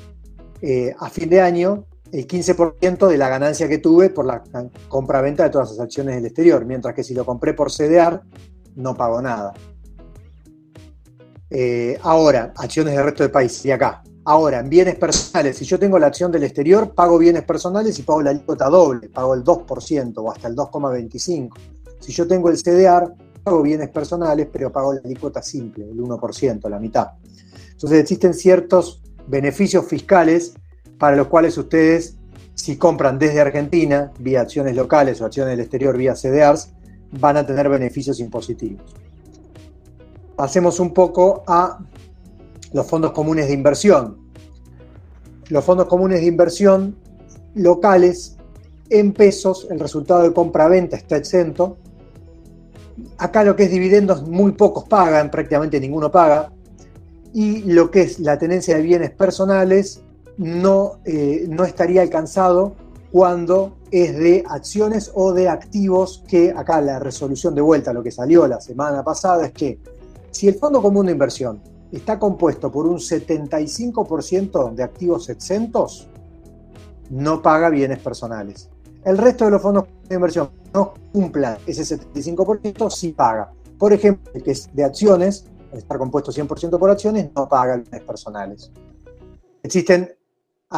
eh, 0.61 0.93
a 0.99 1.09
fin 1.09 1.29
de 1.29 1.39
año 1.39 1.85
el 2.11 2.27
15% 2.27 3.07
de 3.07 3.17
la 3.17 3.29
ganancia 3.29 3.69
que 3.69 3.77
tuve 3.77 4.09
por 4.09 4.25
la 4.25 4.43
compra-venta 4.89 5.43
de 5.43 5.49
todas 5.49 5.71
las 5.71 5.79
acciones 5.79 6.15
del 6.15 6.25
exterior, 6.25 6.65
mientras 6.65 6.93
que 6.93 7.05
si 7.05 7.13
lo 7.13 7.25
compré 7.25 7.53
por 7.53 7.71
CDR, 7.71 8.21
no 8.75 8.93
pago 8.93 9.21
nada. 9.21 9.53
Eh, 11.49 11.97
ahora, 12.03 12.51
acciones 12.57 12.95
del 12.95 13.05
resto 13.05 13.23
del 13.23 13.31
país, 13.31 13.65
y 13.65 13.71
acá. 13.71 14.03
Ahora, 14.25 14.59
en 14.59 14.67
bienes 14.67 14.95
personales, 14.95 15.55
si 15.55 15.63
yo 15.63 15.79
tengo 15.79 15.97
la 15.97 16.07
acción 16.07 16.33
del 16.33 16.43
exterior, 16.43 16.93
pago 16.93 17.17
bienes 17.17 17.43
personales 17.43 17.97
y 17.97 18.01
pago 18.03 18.21
la 18.21 18.31
alícuota 18.31 18.67
doble, 18.67 19.07
pago 19.07 19.33
el 19.33 19.41
2% 19.41 20.13
o 20.17 20.31
hasta 20.33 20.49
el 20.49 20.55
2,25%. 20.57 21.76
Si 21.99 22.11
yo 22.11 22.27
tengo 22.27 22.49
el 22.49 22.57
CDR, 22.57 23.13
pago 23.43 23.61
bienes 23.61 23.89
personales, 23.89 24.47
pero 24.51 24.71
pago 24.71 24.93
la 24.93 25.01
alícuota 25.03 25.41
simple, 25.41 25.85
el 25.89 25.97
1%, 25.97 26.69
la 26.69 26.79
mitad. 26.79 27.11
Entonces 27.71 27.99
existen 27.99 28.33
ciertos 28.33 29.01
beneficios 29.27 29.85
fiscales 29.85 30.53
para 30.97 31.15
los 31.15 31.27
cuales 31.27 31.57
ustedes, 31.57 32.17
si 32.55 32.77
compran 32.77 33.19
desde 33.19 33.39
Argentina, 33.39 34.11
vía 34.19 34.41
acciones 34.41 34.75
locales 34.75 35.21
o 35.21 35.25
acciones 35.25 35.51
del 35.51 35.61
exterior 35.61 35.95
vía 35.97 36.15
CDRs, 36.15 36.69
van 37.11 37.37
a 37.37 37.45
tener 37.45 37.69
beneficios 37.69 38.19
impositivos. 38.19 38.83
Pasemos 40.35 40.79
un 40.79 40.93
poco 40.93 41.43
a 41.47 41.79
los 42.73 42.85
fondos 42.85 43.11
comunes 43.11 43.47
de 43.47 43.53
inversión. 43.53 44.17
Los 45.49 45.63
fondos 45.63 45.87
comunes 45.87 46.19
de 46.21 46.27
inversión 46.27 46.97
locales 47.55 48.37
en 48.89 49.13
pesos, 49.13 49.67
el 49.69 49.79
resultado 49.79 50.23
de 50.23 50.33
compra-venta 50.33 50.97
está 50.97 51.17
exento. 51.17 51.77
Acá 53.17 53.43
lo 53.43 53.55
que 53.55 53.63
es 53.63 53.71
dividendos, 53.71 54.27
muy 54.27 54.53
pocos 54.53 54.85
pagan, 54.85 55.29
prácticamente 55.29 55.79
ninguno 55.79 56.11
paga. 56.11 56.51
Y 57.33 57.63
lo 57.63 57.91
que 57.91 58.01
es 58.01 58.19
la 58.19 58.37
tenencia 58.37 58.75
de 58.75 58.81
bienes 58.81 59.11
personales 59.11 60.01
no, 60.37 60.99
eh, 61.05 61.45
no 61.49 61.63
estaría 61.65 62.01
alcanzado 62.01 62.75
cuando 63.11 63.77
es 63.91 64.17
de 64.17 64.43
acciones 64.47 65.11
o 65.13 65.33
de 65.33 65.49
activos 65.49 66.23
que 66.27 66.51
acá 66.51 66.81
la 66.81 66.99
resolución 66.99 67.55
de 67.55 67.61
vuelta, 67.61 67.93
lo 67.93 68.03
que 68.03 68.11
salió 68.11 68.47
la 68.47 68.59
semana 68.59 69.03
pasada 69.03 69.47
es 69.47 69.51
que 69.53 69.79
si 70.31 70.47
el 70.47 70.55
fondo 70.55 70.81
común 70.81 71.05
de 71.05 71.13
inversión 71.13 71.61
está 71.91 72.19
compuesto 72.19 72.71
por 72.71 72.85
un 72.85 72.97
75% 72.97 74.73
de 74.73 74.83
activos 74.83 75.29
exentos, 75.29 76.07
no 77.09 77.41
paga 77.41 77.69
bienes 77.69 77.99
personales. 77.99 78.69
El 79.07 79.17
resto 79.17 79.45
de 79.45 79.51
los 79.51 79.61
fondos 79.61 79.85
de 80.09 80.15
inversión 80.15 80.49
no 80.73 80.93
cumplan 81.13 81.57
ese 81.65 81.83
75%, 81.97 82.89
sí 82.91 83.13
paga. 83.13 83.53
Por 83.79 83.93
ejemplo, 83.93 84.29
el 84.33 84.43
que 84.43 84.51
es 84.51 84.69
de 84.75 84.83
acciones, 84.83 85.45
estar 85.71 85.97
compuesto 85.97 86.33
100% 86.33 86.77
por 86.77 86.89
acciones, 86.89 87.29
no 87.33 87.47
paga 87.47 87.77
bienes 87.77 88.01
personales. 88.01 88.69
Existen 89.63 90.13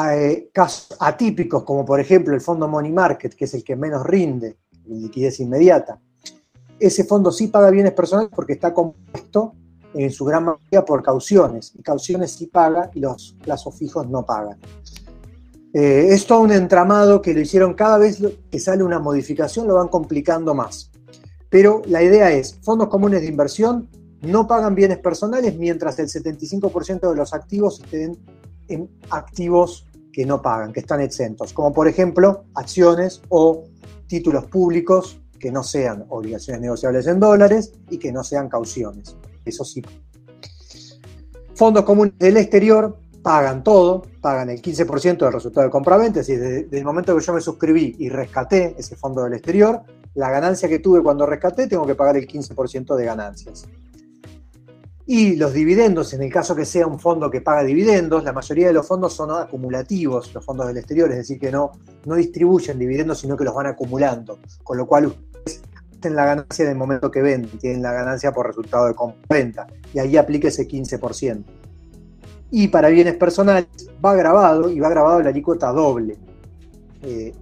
eh, 0.05 0.47
casos 0.53 0.95
atípicos, 0.99 1.63
como 1.63 1.83
por 1.83 1.99
ejemplo 1.99 2.35
el 2.35 2.41
fondo 2.41 2.67
Money 2.67 2.91
Market, 2.91 3.33
que 3.33 3.45
es 3.45 3.53
el 3.55 3.63
que 3.63 3.75
menos 3.75 4.05
rinde 4.05 4.57
liquidez 4.85 5.39
inmediata. 5.39 5.99
Ese 6.79 7.05
fondo 7.05 7.31
sí 7.31 7.47
paga 7.47 7.71
bienes 7.71 7.93
personales 7.93 8.29
porque 8.35 8.53
está 8.53 8.75
compuesto 8.75 9.55
en 9.95 10.11
su 10.11 10.23
gran 10.23 10.45
mayoría 10.45 10.85
por 10.85 11.01
cauciones, 11.01 11.73
y 11.75 11.81
cauciones 11.81 12.33
sí 12.33 12.45
paga 12.45 12.91
y 12.93 12.99
los 12.99 13.35
plazos 13.41 13.75
fijos 13.75 14.07
no 14.07 14.23
pagan. 14.23 14.59
Eh, 15.73 16.07
es 16.09 16.25
todo 16.25 16.41
un 16.41 16.51
entramado 16.51 17.21
que 17.21 17.33
lo 17.33 17.41
hicieron 17.41 17.75
cada 17.75 17.97
vez 17.97 18.21
que 18.49 18.59
sale 18.59 18.83
una 18.83 18.99
modificación, 18.99 19.67
lo 19.67 19.75
van 19.75 19.87
complicando 19.87 20.55
más. 20.55 20.91
Pero 21.49 21.81
la 21.85 22.03
idea 22.03 22.31
es, 22.31 22.57
fondos 22.61 22.87
comunes 22.87 23.21
de 23.21 23.27
inversión 23.27 23.89
no 24.21 24.47
pagan 24.47 24.75
bienes 24.75 24.97
personales 24.97 25.55
mientras 25.55 25.97
el 25.99 26.07
75% 26.07 27.09
de 27.09 27.15
los 27.15 27.33
activos 27.33 27.81
estén 27.81 28.17
en 28.67 28.89
activos 29.09 29.87
que 30.11 30.25
no 30.25 30.41
pagan, 30.41 30.73
que 30.73 30.81
están 30.81 31.01
exentos, 31.01 31.53
como 31.53 31.71
por 31.73 31.87
ejemplo 31.87 32.45
acciones 32.55 33.21
o 33.29 33.63
títulos 34.07 34.45
públicos 34.45 35.21
que 35.39 35.51
no 35.51 35.63
sean 35.63 36.05
obligaciones 36.09 36.61
negociables 36.61 37.07
en 37.07 37.19
dólares 37.19 37.71
y 37.89 37.97
que 37.97 38.11
no 38.11 38.23
sean 38.23 38.49
cauciones. 38.49 39.15
Eso 39.45 39.63
sí. 39.63 39.81
Fondos 41.55 41.83
comunes 41.83 42.13
del 42.17 42.37
exterior 42.37 42.99
pagan 43.21 43.63
todo, 43.63 44.03
pagan 44.21 44.49
el 44.49 44.61
15% 44.61 45.17
del 45.17 45.33
resultado 45.33 45.65
de 45.65 45.71
compraventa, 45.71 46.21
es 46.21 46.27
decir, 46.27 46.41
desde, 46.41 46.77
el 46.77 46.85
momento 46.85 47.15
que 47.17 47.23
yo 47.23 47.33
me 47.33 47.41
suscribí 47.41 47.95
y 47.99 48.09
rescaté 48.09 48.75
ese 48.77 48.95
fondo 48.95 49.23
del 49.23 49.33
exterior, 49.33 49.81
la 50.15 50.29
ganancia 50.29 50.67
que 50.67 50.79
tuve 50.79 51.01
cuando 51.01 51.25
rescaté 51.25 51.67
tengo 51.67 51.85
que 51.85 51.95
pagar 51.95 52.17
el 52.17 52.27
15% 52.27 52.95
de 52.95 53.05
ganancias. 53.05 53.67
Y 55.05 55.37
los 55.37 55.53
dividendos, 55.53 56.13
en 56.13 56.21
el 56.21 56.31
caso 56.31 56.55
que 56.55 56.65
sea 56.65 56.85
un 56.85 56.99
fondo 56.99 57.31
que 57.31 57.41
paga 57.41 57.63
dividendos, 57.63 58.23
la 58.23 58.31
mayoría 58.31 58.67
de 58.67 58.73
los 58.73 58.87
fondos 58.87 59.13
son 59.13 59.31
acumulativos, 59.31 60.31
los 60.35 60.45
fondos 60.45 60.67
del 60.67 60.77
exterior, 60.77 61.09
es 61.09 61.17
decir, 61.17 61.39
que 61.39 61.51
no, 61.51 61.71
no 62.05 62.13
distribuyen 62.13 62.77
dividendos, 62.77 63.19
sino 63.19 63.35
que 63.35 63.43
los 63.43 63.55
van 63.55 63.65
acumulando. 63.65 64.37
Con 64.63 64.77
lo 64.77 64.85
cual 64.85 65.07
ustedes 65.07 65.63
tienen 65.99 66.15
la 66.15 66.25
ganancia 66.25 66.63
en 66.65 66.71
el 66.71 66.77
momento 66.77 67.09
que 67.09 67.23
venden, 67.23 67.57
tienen 67.57 67.81
la 67.81 67.91
ganancia 67.91 68.31
por 68.31 68.45
resultado 68.45 68.85
de 68.85 68.93
compra-venta. 68.93 69.65
Y 69.95 69.97
ahí 69.97 70.15
aplica 70.15 70.47
ese 70.47 70.67
15%. 70.67 71.43
Y 72.51 72.67
para 72.67 72.89
bienes 72.89 73.15
personales 73.15 73.67
va 74.03 74.15
grabado 74.15 74.69
y 74.69 74.79
va 74.79 74.89
grabado 74.89 75.21
la 75.21 75.29
alícuota 75.29 75.71
doble. 75.71 76.17
Eh, 77.03 77.33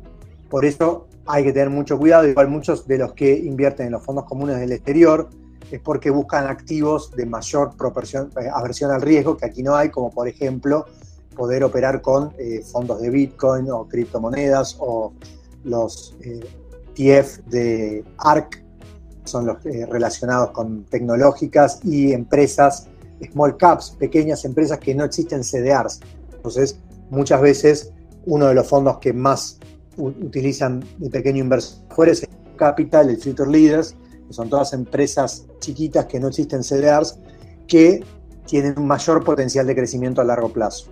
por 0.50 0.66
eso 0.66 1.08
hay 1.26 1.44
que 1.44 1.54
tener 1.54 1.70
mucho 1.70 1.98
cuidado, 1.98 2.28
igual 2.28 2.48
muchos 2.48 2.88
de 2.88 2.98
los 2.98 3.14
que 3.14 3.38
invierten 3.38 3.88
en 3.88 3.92
los 3.92 4.04
fondos 4.04 4.26
comunes 4.26 4.58
del 4.60 4.72
exterior, 4.72 5.30
es 5.70 5.82
porque 5.82 6.10
buscan 6.10 6.48
activos 6.48 7.12
de 7.12 7.26
mayor 7.26 7.76
proporción, 7.76 8.32
eh, 8.42 8.50
aversión 8.54 8.92
al 8.92 9.02
riesgo, 9.02 9.36
que 9.36 9.46
aquí 9.46 9.64
no 9.64 9.76
hay, 9.76 9.90
como 9.90 10.10
por 10.12 10.28
ejemplo 10.28 10.86
poder 11.36 11.64
operar 11.64 12.02
con 12.02 12.34
eh, 12.40 12.64
fondos 12.64 13.02
de 13.02 13.10
Bitcoin 13.10 13.70
o 13.70 13.88
criptomonedas 13.88 14.78
o 14.80 15.14
los 15.66 16.16
eh, 16.22 16.40
TF 16.96 17.46
de 17.48 18.04
ARC, 18.18 18.64
son 19.26 19.46
los 19.46 19.62
relacionados 19.62 20.52
con 20.52 20.86
tecnológicas 20.86 21.82
y 21.84 22.14
empresas, 22.14 22.88
small 23.32 23.58
caps, 23.58 23.96
pequeñas 23.98 24.46
empresas 24.46 24.80
que 24.80 24.94
no 24.94 25.04
existen 25.04 25.44
CDRs. 25.44 26.00
Entonces, 26.34 26.80
muchas 27.10 27.42
veces 27.42 27.94
uno 28.26 28.48
de 28.48 28.54
los 28.54 28.68
fondos 28.68 29.00
que 29.00 29.14
más 29.14 29.60
utilizan 29.98 30.84
de 30.98 31.10
pequeño 31.10 31.44
inversor 31.44 31.80
fuera 31.90 32.12
es 32.12 32.24
el 32.24 32.30
Capital, 32.56 33.10
el 33.10 33.18
Future 33.18 33.50
Leaders, 33.50 33.96
que 34.28 34.34
son 34.34 34.50
todas 34.50 34.74
empresas 34.74 35.46
chiquitas 35.60 36.06
que 36.06 36.20
no 36.20 36.28
existen 36.28 36.64
CDRs, 36.64 37.20
que 37.68 38.04
tienen 38.46 38.76
un 38.78 38.88
mayor 38.88 39.24
potencial 39.24 39.66
de 39.68 39.76
crecimiento 39.76 40.22
a 40.22 40.24
largo 40.24 40.50
plazo. 40.50 40.92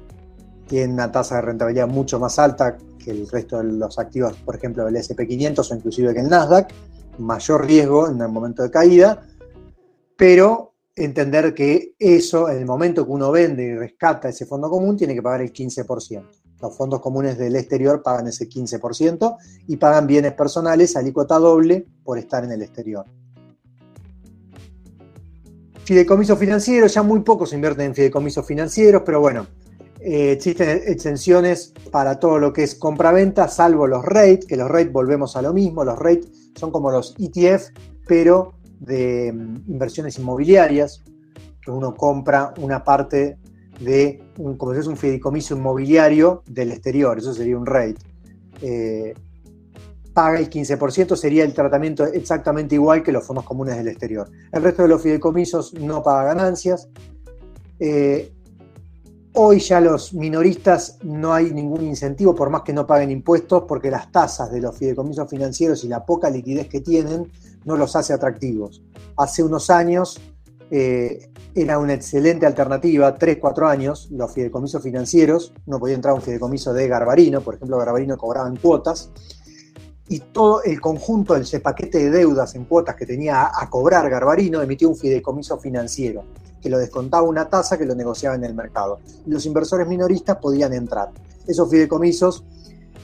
Tienen 0.68 0.94
una 0.94 1.12
tasa 1.12 1.36
de 1.36 1.42
rentabilidad 1.42 1.88
mucho 1.88 2.20
más 2.20 2.40
alta 2.40 2.78
que 3.04 3.12
el 3.12 3.28
resto 3.30 3.58
de 3.58 3.66
los 3.66 4.00
activos, 4.00 4.34
por 4.46 4.56
ejemplo, 4.56 4.86
del 4.86 4.96
SP500 4.96 5.72
o 5.72 5.76
inclusive 5.76 6.14
que 6.14 6.22
el 6.22 6.30
Nasdaq, 6.30 6.74
mayor 7.18 7.66
riesgo 7.66 8.10
en 8.10 8.22
el 8.22 8.30
momento 8.30 8.64
de 8.64 8.72
caída, 8.72 9.22
pero 10.18 10.75
entender 10.96 11.54
que 11.54 11.96
eso, 12.00 12.50
en 12.50 12.58
el 12.58 12.66
momento 12.66 13.06
que 13.06 13.12
uno 13.12 13.32
vende 13.32 13.64
y 13.64 13.76
rescata 13.76 14.30
ese 14.30 14.46
fondo 14.46 14.70
común, 14.70 14.96
tiene 14.96 15.14
que 15.14 15.22
pagar 15.22 15.42
el 15.42 15.52
15%. 15.52 16.24
Los 16.62 16.78
fondos 16.78 17.02
comunes 17.02 17.38
del 17.38 17.56
exterior 17.56 18.02
pagan 18.02 18.28
ese 18.28 18.48
15% 18.48 19.38
y 19.68 19.76
pagan 19.78 20.08
bienes 20.08 20.34
personales 20.34 20.96
alícuota 20.96 21.38
doble 21.38 21.86
por 22.04 22.18
estar 22.18 22.44
en 22.44 22.52
el 22.52 22.62
exterior. 22.62 23.06
Fideicomisos 25.84 26.40
financieros, 26.40 26.94
ya 26.94 27.04
muy 27.04 27.20
pocos 27.20 27.54
invierten 27.54 27.88
en 27.88 27.96
fideicomisos 27.96 28.46
financieros, 28.48 29.04
pero 29.06 29.20
bueno, 29.20 29.46
eh, 30.00 30.32
existen 30.32 30.82
exenciones 30.88 31.74
para 31.92 32.20
todo 32.20 32.40
lo 32.40 32.52
que 32.52 32.64
es 32.64 32.74
compra-venta, 32.74 33.48
salvo 33.48 33.86
los 33.86 34.04
REIT, 34.04 34.46
que 34.46 34.56
los 34.56 34.72
REIT 34.72 34.92
volvemos 34.92 35.36
a 35.36 35.44
lo 35.44 35.54
mismo, 35.54 35.84
los 35.84 36.00
REIT 36.00 36.26
son 36.56 36.72
como 36.72 36.90
los 36.90 37.14
ETF, 37.20 37.70
pero 38.08 38.55
de 38.80 39.32
mm, 39.34 39.72
inversiones 39.72 40.18
inmobiliarias, 40.20 41.04
que 41.62 41.72
uno 41.72 41.96
compra 41.96 42.54
una 42.60 42.84
parte 42.84 43.38
de, 43.80 44.24
un, 44.38 44.58
como 44.58 44.74
si 44.74 44.80
es 44.80 44.88
un 44.88 44.98
fideicomiso 44.98 45.56
inmobiliario 45.56 46.44
del 46.48 46.72
exterior, 46.72 47.18
eso 47.18 47.34
sería 47.34 47.58
un 47.58 47.66
REIT. 47.66 47.98
Eh, 48.62 49.14
paga 50.14 50.40
el 50.40 50.50
15%, 50.50 51.16
sería 51.18 51.44
el 51.44 51.54
tratamiento 51.54 52.06
exactamente 52.06 52.76
igual 52.76 53.04
que 53.04 53.12
los 53.12 53.26
fondos 53.26 53.44
comunes 53.44 53.76
del 53.76 53.90
exterior. 53.90 54.30
El 54.52 54.64
resto 54.64 54.84
de 54.84 54.88
los 54.88 55.02
fideicomisos 55.02 55.74
no 55.74 56.02
paga 56.02 56.34
ganancias. 56.34 56.88
Eh, 57.80 58.32
hoy 59.34 59.60
ya 59.60 59.82
los 59.82 60.14
minoristas 60.14 61.00
no 61.04 61.34
hay 61.34 61.52
ningún 61.52 61.84
incentivo, 61.84 62.34
por 62.34 62.50
más 62.50 62.62
que 62.62 62.72
no 62.72 62.88
paguen 62.88 63.12
impuestos, 63.12 63.66
porque 63.68 63.92
las 63.92 64.10
tasas 64.10 64.50
de 64.52 64.62
los 64.62 64.78
fideicomisos 64.78 65.30
financieros 65.30 65.84
y 65.84 65.90
la 65.90 66.06
poca 66.06 66.30
liquidez 66.30 66.70
que 66.70 66.80
tienen 66.80 67.30
no 67.66 67.76
los 67.76 67.96
hace 67.96 68.14
atractivos. 68.14 68.82
Hace 69.18 69.44
unos 69.44 69.70
años 69.70 70.20
eh, 70.72 71.30
era 71.54 71.78
una 71.78 71.94
excelente 71.94 72.46
alternativa, 72.46 73.16
3, 73.16 73.38
4 73.40 73.68
años, 73.68 74.08
los 74.12 74.34
fideicomisos 74.34 74.82
financieros, 74.82 75.54
no 75.66 75.80
podía 75.80 75.96
entrar 75.96 76.14
un 76.14 76.22
fideicomiso 76.22 76.74
de 76.74 76.88
Garbarino, 76.88 77.42
por 77.42 77.56
ejemplo, 77.56 77.78
Garbarino 77.78 78.18
cobraba 78.18 78.48
en 78.48 78.58
cuotas, 78.58 79.12
y 80.08 80.20
todo 80.20 80.64
el 80.64 80.80
conjunto 80.82 81.36
ese 81.36 81.60
paquete 81.60 81.98
de 81.98 82.10
deudas 82.12 82.56
en 82.56 82.66
cuotas 82.66 82.96
que 82.96 83.06
tenía 83.06 83.50
a, 83.54 83.70
cobrar 83.70 84.10
Garbarino 84.10 84.62
emitió 84.62 84.90
un 84.90 84.96
fideicomiso 84.96 85.58
financiero, 85.58 86.26
que 86.62 86.70
lo 86.70 86.78
descontaba 86.78 87.24
una 87.28 87.50
tasa 87.50 87.78
que 87.78 87.86
lo 87.86 87.96
negociaba 87.96 88.36
en 88.36 88.44
el 88.44 88.54
mercado. 88.54 89.00
Los 89.26 89.46
inversores 89.46 89.88
minoristas 89.88 90.38
podían 90.38 90.74
entrar. 90.74 91.12
Esos 91.48 91.70
fideicomisos 91.70 92.44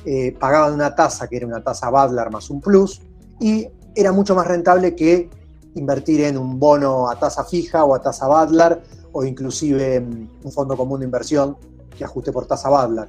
eh, 0.05 0.35
pagaban 0.39 0.73
una 0.73 0.93
tasa 0.93 1.27
que 1.27 1.37
era 1.37 1.47
una 1.47 1.63
tasa 1.63 1.89
Badlar 1.89 2.31
más 2.31 2.49
un 2.49 2.59
plus, 2.59 3.01
y 3.39 3.67
era 3.95 4.11
mucho 4.11 4.35
más 4.35 4.47
rentable 4.47 4.95
que 4.95 5.29
invertir 5.75 6.21
en 6.21 6.37
un 6.37 6.59
bono 6.59 7.09
a 7.09 7.17
tasa 7.17 7.43
fija 7.43 7.83
o 7.83 7.95
a 7.95 8.01
tasa 8.01 8.27
Badlar 8.27 8.81
o 9.13 9.23
inclusive 9.23 9.99
un 9.99 10.51
fondo 10.51 10.75
común 10.75 10.99
de 10.99 11.05
inversión 11.05 11.57
que 11.97 12.03
ajuste 12.03 12.31
por 12.31 12.45
tasa 12.45 12.69
Badlar 12.69 13.07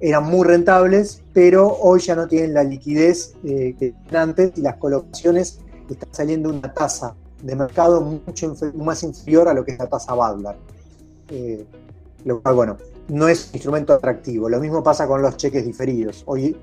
eran 0.00 0.24
muy 0.24 0.46
rentables, 0.46 1.22
pero 1.32 1.66
hoy 1.66 2.00
ya 2.00 2.14
no 2.14 2.28
tienen 2.28 2.54
la 2.54 2.62
liquidez 2.62 3.34
eh, 3.44 3.74
que 3.78 3.92
tenían 3.92 4.30
antes 4.30 4.52
y 4.56 4.60
las 4.60 4.76
colocaciones 4.76 5.58
están 5.90 6.08
saliendo 6.12 6.50
una 6.50 6.72
tasa 6.72 7.14
de 7.42 7.56
mercado 7.56 8.00
mucho 8.00 8.54
más 8.74 9.02
inferior 9.02 9.48
a 9.48 9.54
lo 9.54 9.64
que 9.64 9.72
es 9.72 9.78
la 9.78 9.88
tasa 9.88 10.14
Badlar. 10.14 10.56
Eh, 11.30 11.64
lo 12.24 12.40
cual, 12.40 12.54
bueno, 12.54 12.76
no 13.08 13.28
es 13.28 13.48
un 13.48 13.54
instrumento 13.54 13.92
atractivo. 13.92 14.48
Lo 14.48 14.60
mismo 14.60 14.82
pasa 14.82 15.06
con 15.06 15.22
los 15.22 15.36
cheques 15.36 15.64
diferidos. 15.64 16.22
Hoy 16.26 16.56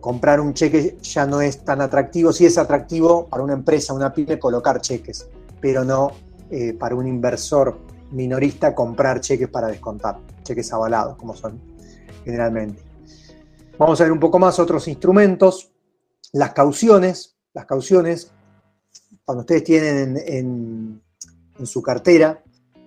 comprar 0.00 0.40
un 0.40 0.54
cheque 0.54 0.98
ya 1.02 1.26
no 1.26 1.40
es 1.40 1.64
tan 1.64 1.80
atractivo. 1.80 2.32
Sí 2.32 2.46
es 2.46 2.58
atractivo 2.58 3.26
para 3.26 3.42
una 3.42 3.54
empresa, 3.54 3.92
una 3.92 4.12
pyme, 4.12 4.38
colocar 4.38 4.80
cheques, 4.80 5.28
pero 5.60 5.84
no 5.84 6.12
eh, 6.50 6.72
para 6.74 6.94
un 6.94 7.06
inversor 7.06 7.78
minorista 8.10 8.74
comprar 8.74 9.20
cheques 9.20 9.48
para 9.48 9.68
descontar, 9.68 10.18
cheques 10.42 10.72
avalados, 10.72 11.16
como 11.16 11.34
son 11.34 11.60
generalmente. 12.24 12.82
Vamos 13.78 14.00
a 14.00 14.04
ver 14.04 14.12
un 14.12 14.20
poco 14.20 14.38
más 14.38 14.58
otros 14.58 14.88
instrumentos. 14.88 15.70
Las 16.32 16.52
cauciones. 16.52 17.36
Las 17.54 17.64
cauciones, 17.64 18.30
cuando 19.24 19.40
ustedes 19.40 19.64
tienen 19.64 20.16
en, 20.26 21.02
en 21.58 21.66
su 21.66 21.82
cartera 21.82 22.42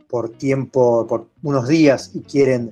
por 0.08 0.30
tiempo, 0.30 1.06
por 1.08 1.30
unos 1.42 1.68
días 1.68 2.12
y 2.14 2.22
quieren 2.22 2.72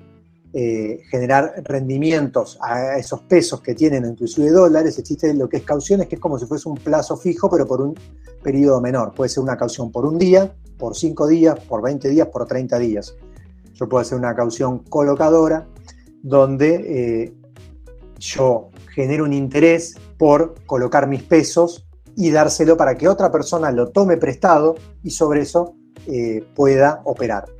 eh, 0.51 1.01
generar 1.11 1.61
rendimientos 1.63 2.57
a 2.59 2.97
esos 2.97 3.21
pesos 3.21 3.61
que 3.61 3.75
tienen, 3.75 4.05
inclusive 4.05 4.49
dólares, 4.49 4.97
existe 4.97 5.31
lo 5.33 5.47
que 5.47 5.57
es 5.57 5.63
cauciones, 5.63 6.07
que 6.07 6.15
es 6.15 6.21
como 6.21 6.39
si 6.39 6.47
fuese 6.47 6.67
un 6.67 6.75
plazo 6.75 7.17
fijo, 7.17 7.49
pero 7.49 7.67
por 7.67 7.81
un 7.81 7.93
periodo 8.41 8.81
menor. 8.81 9.13
Puede 9.13 9.29
ser 9.29 9.43
una 9.43 9.55
caución 9.55 9.91
por 9.91 10.05
un 10.05 10.17
día, 10.17 10.51
por 10.77 10.95
cinco 10.95 11.27
días, 11.27 11.59
por 11.59 11.83
20 11.83 12.09
días, 12.09 12.27
por 12.29 12.47
30 12.47 12.79
días. 12.79 13.15
Yo 13.73 13.87
puedo 13.87 14.01
hacer 14.01 14.17
una 14.17 14.35
caución 14.35 14.79
colocadora, 14.79 15.67
donde 16.23 17.23
eh, 17.23 17.33
yo 18.17 18.69
genero 18.93 19.25
un 19.25 19.33
interés 19.33 19.95
por 20.17 20.55
colocar 20.65 21.07
mis 21.07 21.23
pesos 21.23 21.87
y 22.15 22.31
dárselo 22.31 22.75
para 22.75 22.95
que 22.95 23.07
otra 23.07 23.31
persona 23.31 23.71
lo 23.71 23.89
tome 23.89 24.17
prestado 24.17 24.75
y 25.03 25.11
sobre 25.11 25.41
eso 25.41 25.75
eh, 26.07 26.43
pueda 26.55 27.01
operar. 27.05 27.58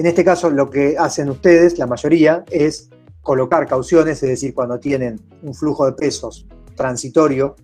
En 0.00 0.06
este 0.06 0.24
caso, 0.24 0.48
lo 0.48 0.70
que 0.70 0.96
hacen 0.98 1.28
ustedes, 1.28 1.78
la 1.78 1.86
mayoría, 1.86 2.42
es 2.50 2.88
colocar 3.20 3.66
cauciones, 3.66 4.22
es 4.22 4.30
decir, 4.30 4.54
cuando 4.54 4.80
tienen 4.80 5.20
un 5.42 5.52
flujo 5.52 5.84
de 5.84 5.92
pesos 5.92 6.46
transitorio, 6.74 7.54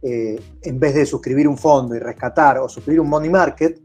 eh, 0.00 0.40
en 0.62 0.78
vez 0.78 0.94
de 0.94 1.04
suscribir 1.04 1.48
un 1.48 1.58
fondo 1.58 1.96
y 1.96 1.98
rescatar 1.98 2.58
o 2.58 2.68
suscribir 2.68 3.00
un 3.00 3.08
money 3.08 3.28
market, 3.28 3.80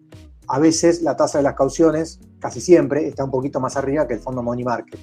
a 0.48 0.60
veces 0.60 1.02
la 1.02 1.16
tasa 1.16 1.40
de 1.40 1.46
las 1.46 1.56
cauciones, 1.56 2.20
casi 2.38 2.62
siempre, 2.62 3.08
está 3.08 3.24
un 3.24 3.32
poquito 3.32 3.60
más 3.60 3.76
arriba 3.76 4.08
que 4.08 4.14
el 4.14 4.20
fondo 4.20 4.44
money 4.44 4.64
market. 4.64 5.00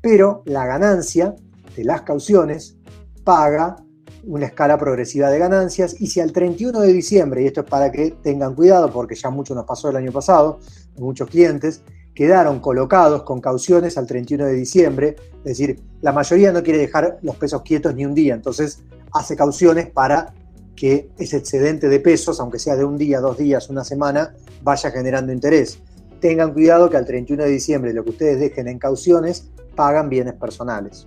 Pero 0.00 0.42
la 0.46 0.64
ganancia 0.64 1.34
de 1.76 1.84
las 1.84 2.00
cauciones 2.00 2.78
paga 3.22 3.76
una 4.24 4.46
escala 4.46 4.78
progresiva 4.78 5.28
de 5.28 5.38
ganancias 5.38 5.94
y 6.00 6.06
si 6.06 6.20
al 6.20 6.32
31 6.32 6.80
de 6.80 6.90
diciembre, 6.90 7.42
y 7.42 7.48
esto 7.48 7.60
es 7.60 7.66
para 7.66 7.92
que 7.92 8.12
tengan 8.22 8.54
cuidado 8.54 8.90
porque 8.90 9.14
ya 9.14 9.28
mucho 9.28 9.54
nos 9.54 9.66
pasó 9.66 9.90
el 9.90 9.96
año 9.96 10.10
pasado, 10.10 10.58
muchos 10.96 11.28
clientes, 11.28 11.82
quedaron 12.20 12.60
colocados 12.60 13.22
con 13.22 13.40
cauciones 13.40 13.96
al 13.96 14.06
31 14.06 14.44
de 14.44 14.52
diciembre, 14.52 15.16
es 15.38 15.56
decir, 15.56 15.80
la 16.02 16.12
mayoría 16.12 16.52
no 16.52 16.62
quiere 16.62 16.78
dejar 16.78 17.18
los 17.22 17.34
pesos 17.36 17.62
quietos 17.62 17.94
ni 17.94 18.04
un 18.04 18.12
día, 18.12 18.34
entonces 18.34 18.82
hace 19.14 19.34
cauciones 19.36 19.88
para 19.88 20.34
que 20.76 21.08
ese 21.16 21.38
excedente 21.38 21.88
de 21.88 21.98
pesos, 21.98 22.38
aunque 22.38 22.58
sea 22.58 22.76
de 22.76 22.84
un 22.84 22.98
día, 22.98 23.20
dos 23.20 23.38
días, 23.38 23.70
una 23.70 23.84
semana, 23.84 24.34
vaya 24.62 24.90
generando 24.90 25.32
interés. 25.32 25.78
Tengan 26.20 26.52
cuidado 26.52 26.90
que 26.90 26.98
al 26.98 27.06
31 27.06 27.42
de 27.42 27.48
diciembre 27.48 27.94
lo 27.94 28.04
que 28.04 28.10
ustedes 28.10 28.38
dejen 28.38 28.68
en 28.68 28.78
cauciones 28.78 29.50
pagan 29.74 30.10
bienes 30.10 30.34
personales. 30.34 31.06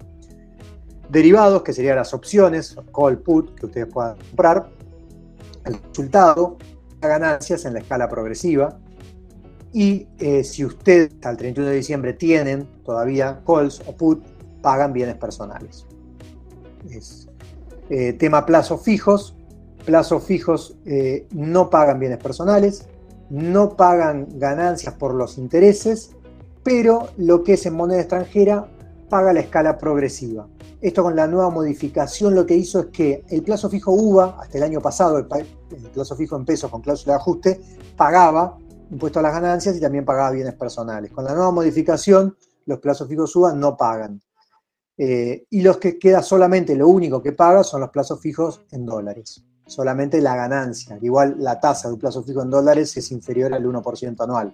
Derivados, 1.12 1.62
que 1.62 1.74
serían 1.74 1.98
las 1.98 2.16
opciones, 2.16 2.76
call 2.92 3.20
put, 3.20 3.54
que 3.54 3.68
ustedes 3.68 3.86
puedan 3.86 4.18
comprar. 4.18 4.68
El 5.64 5.76
resultado, 5.76 6.58
ganancias 7.00 7.66
en 7.66 7.74
la 7.74 7.82
escala 7.82 8.10
progresiva, 8.10 8.80
y 9.74 10.08
eh, 10.20 10.44
si 10.44 10.64
ustedes 10.64 11.14
al 11.24 11.36
31 11.36 11.72
de 11.72 11.76
diciembre 11.76 12.14
tienen 12.14 12.68
todavía 12.86 13.42
calls 13.46 13.82
o 13.88 13.94
put, 13.94 14.24
pagan 14.62 14.94
bienes 14.94 15.16
personales. 15.16 15.88
Eh, 17.90 18.14
tema 18.14 18.46
plazos 18.46 18.84
fijos. 18.84 19.36
Plazos 19.84 20.24
fijos 20.24 20.78
eh, 20.86 21.28
no 21.32 21.70
pagan 21.70 22.00
bienes 22.00 22.20
personales, 22.20 22.86
no 23.30 23.76
pagan 23.76 24.28
ganancias 24.40 24.94
por 24.94 25.14
los 25.14 25.38
intereses, 25.38 26.12
pero 26.64 27.10
lo 27.18 27.44
que 27.44 27.54
es 27.54 27.66
en 27.66 27.74
moneda 27.74 28.00
extranjera 28.00 28.70
paga 29.10 29.34
la 29.34 29.42
escala 29.42 29.78
progresiva. 29.78 30.48
Esto 30.80 31.04
con 31.04 31.18
la 31.18 31.28
nueva 31.28 31.50
modificación 31.50 32.34
lo 32.34 32.46
que 32.46 32.56
hizo 32.56 32.80
es 32.80 32.86
que 32.88 33.24
el 33.30 33.44
plazo 33.44 33.70
fijo 33.70 33.92
UVA, 33.92 34.38
hasta 34.40 34.58
el 34.58 34.64
año 34.64 34.80
pasado, 34.80 35.18
el 35.18 35.26
plazo 35.94 36.16
fijo 36.16 36.38
en 36.38 36.46
pesos 36.46 36.72
con 36.72 36.82
cláusula 36.82 37.16
de 37.16 37.20
ajuste, 37.20 37.62
pagaba 37.98 38.58
impuesto 38.92 39.20
a 39.20 39.22
las 39.22 39.34
ganancias 39.34 39.76
y 39.76 39.80
también 39.80 40.06
pagaba 40.06 40.32
bienes 40.32 40.54
personales. 40.56 41.12
Con 41.12 41.26
la 41.26 41.34
nueva 41.34 41.52
modificación, 41.52 42.38
los 42.66 42.80
plazos 42.80 43.08
fijos 43.08 43.32
suban 43.32 43.60
no 43.60 43.76
pagan. 43.76 44.22
Eh, 44.98 45.46
y 45.50 45.62
los 45.62 45.78
que 45.78 45.98
queda 45.98 46.22
solamente, 46.22 46.76
lo 46.76 46.88
único 46.88 47.22
que 47.22 47.32
paga 47.32 47.64
son 47.64 47.82
los 47.82 47.90
plazos 47.90 48.20
fijos 48.20 48.62
en 48.72 48.86
dólares. 48.86 49.44
Solamente 49.66 50.22
la 50.22 50.36
ganancia. 50.36 50.98
Igual 51.02 51.36
la 51.40 51.60
tasa 51.60 51.88
de 51.88 51.96
un 51.96 52.00
plazo 52.00 52.24
fijo 52.24 52.44
en 52.44 52.50
dólares 52.50 52.96
es 52.98 53.12
inferior 53.12 53.54
al 53.54 53.66
1% 53.66 54.24
anual, 54.24 54.54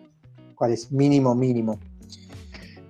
cual 0.55 0.71
es 0.71 0.91
mínimo, 0.91 1.35
mínimo. 1.35 1.79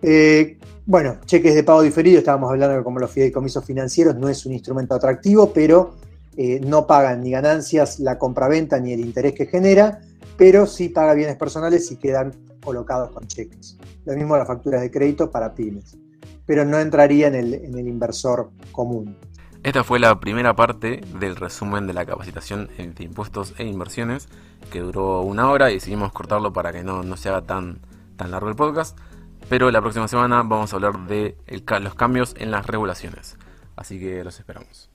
Eh, 0.02 0.58
bueno, 0.86 1.20
cheques 1.26 1.56
de 1.56 1.64
pago 1.64 1.82
diferido, 1.82 2.20
estábamos 2.20 2.50
hablando 2.52 2.78
de 2.78 2.84
como 2.84 3.00
los 3.00 3.12
fideicomisos 3.12 3.64
financieros, 3.64 4.16
no 4.16 4.28
es 4.28 4.46
un 4.46 4.54
instrumento 4.54 4.96
atractivo, 4.96 5.52
pero 5.54 5.96
eh, 6.36 6.60
no 6.66 6.88
pagan 6.88 7.22
ni 7.22 7.32
ganancias 7.32 8.00
la 8.00 8.18
compraventa 8.18 8.80
ni 8.80 8.94
el 8.94 9.02
interés 9.02 9.34
que 9.34 9.46
genera, 9.46 10.02
pero 10.40 10.66
sí 10.66 10.88
paga 10.88 11.14
bienes 11.14 11.36
personales 11.36 11.92
y 11.92 11.98
quedan 11.98 12.32
colocados 12.64 13.12
con 13.12 13.28
cheques. 13.28 13.78
Lo 14.06 14.16
mismo 14.16 14.38
las 14.38 14.48
facturas 14.48 14.80
de 14.80 14.90
crédito 14.90 15.30
para 15.30 15.54
pymes, 15.54 15.98
pero 16.46 16.64
no 16.64 16.80
entraría 16.80 17.28
en 17.28 17.36
el, 17.36 17.88
inversor 17.88 18.50
común. 18.72 19.18
Esta 19.64 19.84
fue 19.84 20.00
la 20.00 20.18
primera 20.22 20.56
parte 20.56 21.02
del 21.20 21.36
resumen 21.36 21.88
de 21.88 21.94
la 21.94 22.06
capacitación 22.06 22.70
de 22.78 23.04
impuestos 23.04 23.54
e 23.58 23.66
inversiones, 23.66 24.30
que 24.72 24.80
duró 24.80 25.22
una 25.24 25.52
hora 25.52 25.72
y 25.72 25.74
decidimos 25.74 26.14
cortarlo 26.14 26.54
para 26.54 26.72
que 26.72 26.84
no, 26.86 27.04
no 27.04 27.18
se 27.18 27.28
haga 27.28 27.42
tan, 27.42 27.82
tan 28.16 28.32
largo 28.32 28.48
el 28.48 28.56
podcast. 28.56 28.98
Pero 29.50 29.70
la 29.72 29.82
próxima 29.82 30.08
semana 30.08 30.38
vamos 30.38 30.72
a 30.72 30.78
hablar 30.78 31.06
de 31.06 31.36
los 31.82 31.96
cambios 31.96 32.34
en 32.38 32.52
las 32.52 32.66
regulaciones. 32.66 33.36
Así 33.76 34.00
que 34.00 34.24
los 34.24 34.40
esperamos. 34.40 34.90